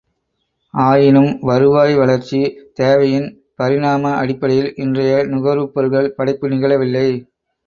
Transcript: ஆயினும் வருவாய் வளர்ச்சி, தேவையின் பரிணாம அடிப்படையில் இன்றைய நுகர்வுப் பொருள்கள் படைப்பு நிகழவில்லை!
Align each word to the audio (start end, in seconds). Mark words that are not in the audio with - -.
ஆயினும் 0.73 1.33
வருவாய் 1.41 1.93
வளர்ச்சி, 1.95 2.39
தேவையின் 2.73 3.27
பரிணாம 3.55 4.15
அடிப்படையில் 4.15 4.73
இன்றைய 4.77 5.13
நுகர்வுப் 5.31 5.73
பொருள்கள் 5.75 6.13
படைப்பு 6.17 6.47
நிகழவில்லை! 6.49 7.07